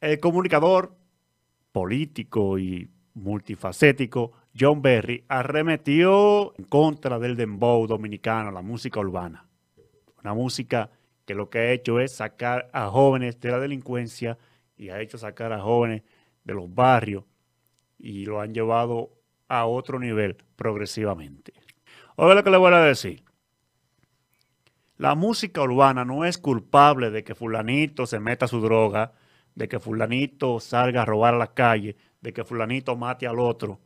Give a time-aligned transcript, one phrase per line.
[0.00, 0.96] El comunicador
[1.72, 9.46] político y multifacético John Berry arremetió en contra del dembow dominicano, la música urbana.
[10.22, 10.90] Una música
[11.26, 14.38] que lo que ha hecho es sacar a jóvenes de la delincuencia
[14.76, 16.02] y ha hecho sacar a jóvenes
[16.44, 17.24] de los barrios
[17.98, 19.10] y lo han llevado
[19.48, 21.52] a otro nivel progresivamente.
[22.16, 23.22] Oiga lo que le voy a decir.
[24.96, 29.12] La música urbana no es culpable de que fulanito se meta su droga,
[29.60, 33.78] de que fulanito salga a robar a la calle, de que fulanito mate al otro.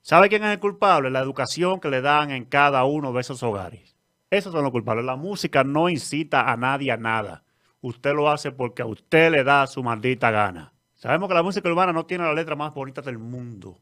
[0.00, 1.10] ¿Sabe quién es el culpable?
[1.10, 3.98] La educación que le dan en cada uno de esos hogares.
[4.30, 5.04] Esos son los culpables.
[5.04, 7.44] La música no incita a nadie a nada.
[7.82, 10.72] Usted lo hace porque a usted le da su maldita gana.
[10.94, 13.78] Sabemos que la música urbana no tiene la letra más bonita del mundo.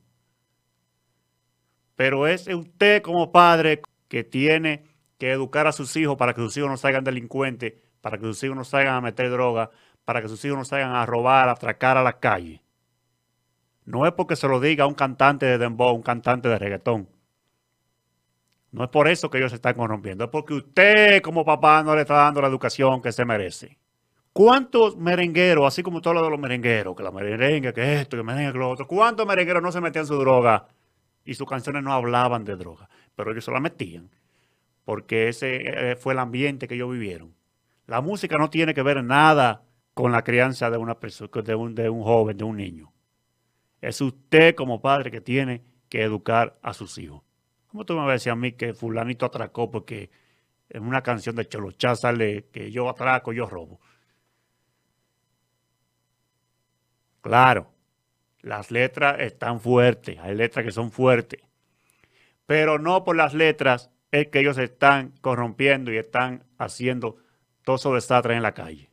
[1.95, 4.87] Pero es usted como padre que tiene
[5.19, 8.43] que educar a sus hijos para que sus hijos no salgan delincuentes, para que sus
[8.43, 9.71] hijos no salgan a meter droga,
[10.05, 12.63] para que sus hijos no salgan a robar, a atracar a la calle.
[13.85, 17.09] No es porque se lo diga un cantante de dembow, un cantante de reggaetón.
[18.73, 21.95] No es por eso que ellos se están corrompiendo, es porque usted como papá no
[21.95, 23.79] le está dando la educación que se merece.
[24.33, 28.23] ¿Cuántos merengueros, así como todo lo de los merengueros, que la merengue, que esto, que
[28.23, 30.69] merengue, que lo otro, cuántos merengueros no se metían su droga
[31.25, 34.09] y sus canciones no hablaban de droga, pero ellos se la metían
[34.91, 37.33] porque ese eh, fue el ambiente que ellos vivieron.
[37.87, 39.63] La música no tiene que ver nada
[40.01, 42.91] con la crianza de una persona, de un, de un joven, de un niño.
[43.83, 47.23] Es usted como padre que tiene que educar a sus hijos.
[47.67, 50.11] ¿Cómo tú me vas a decir a mí que fulanito atracó porque
[50.71, 53.79] en una canción de Cholochá sale que yo atraco, yo robo?
[57.21, 57.71] Claro,
[58.41, 61.43] las letras están fuertes, hay letras que son fuertes,
[62.47, 67.19] pero no por las letras es que ellos están corrompiendo y están haciendo
[67.65, 68.90] todo esos desastres en la calle.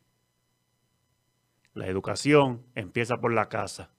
[1.78, 3.92] La educación empieza por la casa.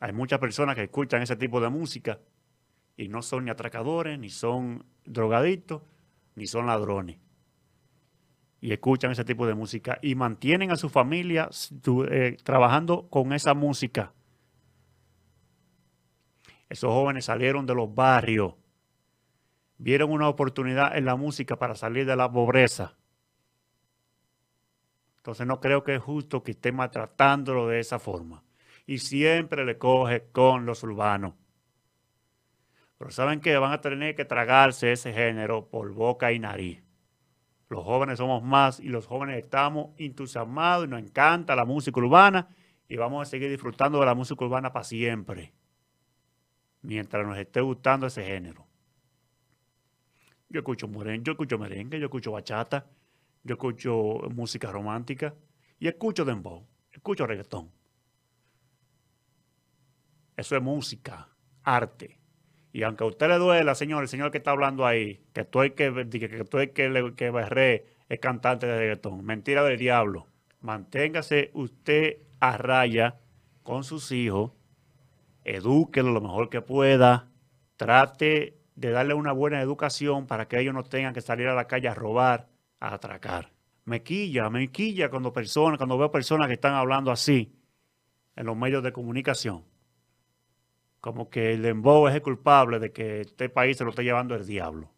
[0.00, 2.18] Hay muchas personas que escuchan ese tipo de música
[2.96, 5.82] y no son ni atracadores, ni son drogadictos,
[6.34, 7.18] ni son ladrones.
[8.60, 11.48] Y escuchan ese tipo de música y mantienen a su familia
[12.10, 14.12] eh, trabajando con esa música.
[16.68, 18.54] Esos jóvenes salieron de los barrios,
[19.78, 22.96] vieron una oportunidad en la música para salir de la pobreza.
[25.24, 28.44] Entonces no creo que es justo que esté maltratándolo de esa forma
[28.84, 31.32] y siempre le coge con los urbanos.
[32.98, 36.82] Pero saben que van a tener que tragarse ese género por boca y nariz.
[37.70, 42.54] Los jóvenes somos más y los jóvenes estamos entusiasmados y nos encanta la música urbana
[42.86, 45.54] y vamos a seguir disfrutando de la música urbana para siempre.
[46.82, 48.66] Mientras nos esté gustando ese género.
[50.50, 52.90] Yo escucho merengue, yo escucho merengue, yo escucho bachata,
[53.44, 55.34] yo escucho música romántica
[55.78, 57.70] y escucho dembow, escucho reggaetón.
[60.36, 61.28] Eso es música,
[61.62, 62.18] arte.
[62.72, 65.70] Y aunque a usted le duela, señor, el señor que está hablando ahí, que estoy
[65.72, 67.86] que, que, que, que, que berré,
[68.20, 69.24] cantante de reggaetón.
[69.24, 70.26] Mentira del diablo.
[70.60, 73.20] Manténgase usted a raya
[73.62, 74.52] con sus hijos,
[75.44, 77.30] edúquelo lo mejor que pueda,
[77.76, 81.66] trate de darle una buena educación para que ellos no tengan que salir a la
[81.66, 82.48] calle a robar,
[82.80, 83.52] a atracar.
[83.84, 87.54] Me quilla, me quilla cuando personas, cuando veo personas que están hablando así
[88.36, 89.64] en los medios de comunicación
[91.04, 94.34] como que el dembow es el culpable de que este país se lo esté llevando
[94.34, 94.90] el diablo.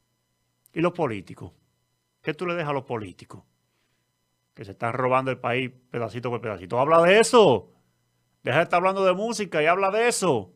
[0.72, 1.50] ¿Y los políticos?
[2.22, 3.42] ¿Qué tú le dejas a los políticos?
[4.54, 6.78] Que se están robando el país pedacito por pedacito.
[6.78, 7.72] Habla de eso.
[8.44, 10.54] Deja de estar hablando de música y habla de eso.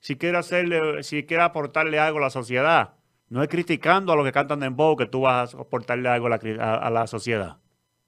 [0.00, 2.94] Si quiere hacerle, si quiere aportarle algo a la sociedad.
[3.28, 6.30] No es criticando a los que cantan dembow que tú vas a aportarle algo a
[6.30, 7.58] la, a la sociedad.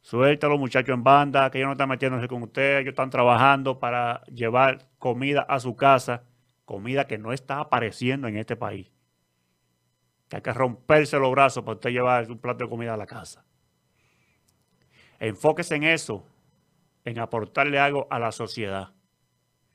[0.00, 3.10] Suelta a los muchachos en banda, que ellos no están metiéndose con usted, ellos están
[3.10, 6.24] trabajando para llevar comida a su casa
[6.70, 8.92] comida que no está apareciendo en este país.
[10.28, 13.06] Que hay que romperse los brazos para usted llevar un plato de comida a la
[13.06, 13.44] casa.
[15.18, 16.24] Enfóquese en eso,
[17.04, 18.92] en aportarle algo a la sociedad.